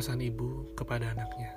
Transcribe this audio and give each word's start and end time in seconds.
Pesan 0.00 0.24
ibu 0.24 0.64
kepada 0.72 1.12
anaknya. 1.12 1.52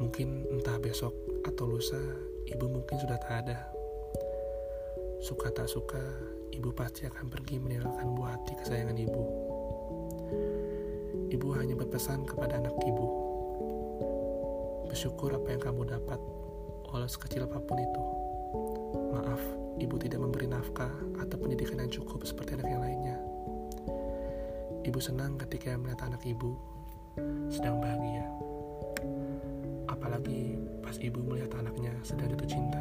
Mungkin 0.00 0.48
entah 0.48 0.80
besok 0.80 1.12
atau 1.44 1.68
lusa, 1.68 2.00
ibu 2.48 2.72
mungkin 2.72 2.96
sudah 2.96 3.20
tak 3.20 3.44
ada. 3.44 3.68
Suka 5.20 5.52
tak 5.52 5.68
suka, 5.68 6.00
ibu 6.56 6.72
pasti 6.72 7.04
akan 7.04 7.28
pergi 7.28 7.60
meninggalkan 7.60 8.16
buah 8.16 8.32
hati 8.32 8.56
kesayangan 8.64 8.96
ibu. 8.96 9.24
Ibu 11.28 11.48
hanya 11.60 11.76
berpesan 11.76 12.24
kepada 12.24 12.56
anak 12.56 12.72
ibu. 12.80 13.06
Bersyukur 14.88 15.36
apa 15.36 15.52
yang 15.52 15.60
kamu 15.60 15.84
dapat, 15.84 16.16
walau 16.88 17.04
sekecil 17.12 17.44
apa 17.44 17.60
pun 17.60 17.76
itu. 17.76 18.02
Maaf, 19.20 19.42
ibu 19.76 20.00
tidak 20.00 20.24
memberi 20.24 20.48
nafkah 20.48 20.96
atau 21.20 21.36
pendidikan 21.36 21.76
yang 21.76 21.92
cukup 21.92 22.24
seperti 22.24 22.56
anak 22.56 22.72
yang 22.72 22.80
lainnya. 22.80 22.99
Ibu 24.80 24.96
senang 24.96 25.36
ketika 25.36 25.76
melihat 25.76 26.08
anak 26.08 26.24
ibu 26.24 26.56
sedang 27.52 27.84
bahagia. 27.84 28.24
Apalagi 29.92 30.56
pas 30.80 30.96
ibu 30.96 31.20
melihat 31.20 31.52
anaknya 31.60 31.92
sedang 32.00 32.32
jatuh 32.32 32.48
cinta. 32.48 32.80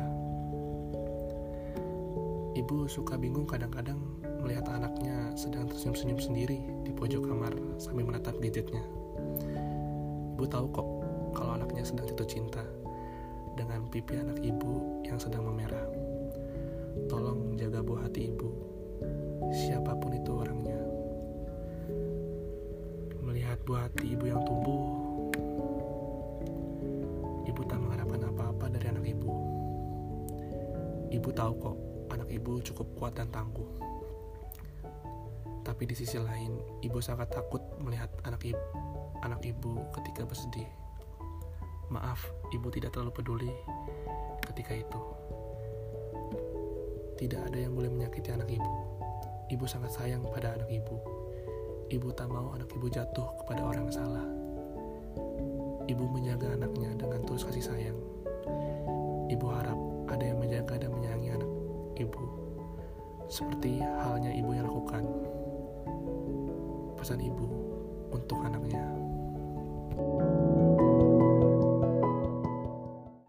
Ibu 2.56 2.88
suka 2.88 3.20
bingung 3.20 3.44
kadang-kadang 3.44 4.00
melihat 4.40 4.72
anaknya 4.72 5.36
sedang 5.36 5.68
tersenyum-senyum 5.68 6.20
sendiri 6.24 6.60
di 6.88 6.92
pojok 6.96 7.28
kamar 7.28 7.52
sambil 7.76 8.08
menatap 8.08 8.40
gadgetnya. 8.40 8.84
Ibu 10.40 10.48
tahu 10.48 10.72
kok 10.72 10.88
kalau 11.36 11.60
anaknya 11.60 11.84
sedang 11.84 12.08
jatuh 12.08 12.28
cinta 12.32 12.64
dengan 13.60 13.84
pipi 13.92 14.16
anak 14.16 14.40
ibu 14.40 15.04
yang 15.04 15.20
sedang 15.20 15.44
memerah. 15.44 15.84
Tolong 17.12 17.60
jaga 17.60 17.84
buah 17.84 18.08
hati 18.08 18.32
ibu, 18.32 18.52
siapa 19.52 20.00
pun 20.00 20.16
buah 23.66 23.88
hati 23.88 24.16
ibu 24.16 24.26
yang 24.30 24.42
tumbuh, 24.46 24.82
ibu 27.46 27.62
tak 27.68 27.80
mengharapkan 27.82 28.22
apa-apa 28.30 28.66
dari 28.72 28.86
anak 28.90 29.06
ibu. 29.06 29.30
Ibu 31.10 31.30
tahu 31.34 31.54
kok 31.58 31.78
anak 32.14 32.30
ibu 32.30 32.62
cukup 32.62 32.88
kuat 32.96 33.14
dan 33.18 33.28
tangguh. 33.34 33.68
Tapi 35.66 35.84
di 35.86 35.94
sisi 35.94 36.18
lain, 36.18 36.58
ibu 36.82 36.98
sangat 36.98 37.30
takut 37.30 37.62
melihat 37.82 38.10
anak 38.26 38.42
ibu, 38.42 38.64
anak 39.22 39.42
ibu 39.46 39.86
ketika 40.00 40.26
bersedih. 40.26 40.70
Maaf, 41.90 42.22
ibu 42.54 42.70
tidak 42.74 42.94
terlalu 42.94 43.14
peduli 43.14 43.52
ketika 44.50 44.74
itu. 44.78 45.02
Tidak 47.20 47.42
ada 47.52 47.58
yang 47.60 47.76
boleh 47.76 47.92
menyakiti 47.92 48.32
anak 48.34 48.50
ibu. 48.50 48.74
Ibu 49.50 49.66
sangat 49.66 49.94
sayang 49.94 50.24
pada 50.30 50.56
anak 50.56 50.70
ibu 50.70 51.20
Ibu 51.90 52.14
tak 52.14 52.30
mau 52.30 52.54
anak 52.54 52.70
ibu 52.70 52.86
jatuh 52.86 53.26
kepada 53.42 53.66
orang 53.66 53.90
yang 53.90 53.96
salah. 53.98 54.26
Ibu 55.90 56.06
menjaga 56.06 56.54
anaknya 56.54 56.94
dengan 56.94 57.26
tulus 57.26 57.42
kasih 57.50 57.66
sayang. 57.66 57.98
Ibu 59.26 59.46
harap 59.50 59.80
ada 60.06 60.22
yang 60.22 60.38
menjaga 60.38 60.86
dan 60.86 60.94
menyayangi 60.94 61.30
anak 61.34 61.52
ibu, 61.98 62.24
seperti 63.26 63.82
halnya 63.82 64.30
ibu 64.38 64.54
yang 64.54 64.70
lakukan. 64.70 65.02
Pesan 66.94 67.26
ibu 67.26 67.50
untuk 68.14 68.38
anaknya. 68.46 68.86